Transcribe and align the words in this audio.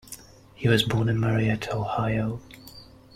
He 0.55 0.67
was 0.67 0.81
born 0.81 1.09
in 1.09 1.19
Marietta, 1.19 1.75
Ohio. 1.75 2.41